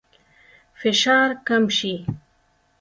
فشار 0.79 1.29
کم 1.47 1.63
شي. 1.77 1.93